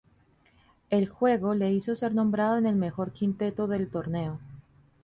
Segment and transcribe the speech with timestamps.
[0.89, 4.39] Su juego le hizo ser nombrado en el mejor quinteto del torneo.